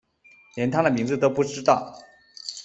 [0.55, 1.93] 连他的名字都不知道